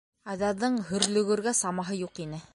Айҙарҙың 0.35 0.79
һөрлөгөргә 0.87 1.55
самаһы 1.63 2.01
юҡ 2.01 2.25
ине. 2.27 2.47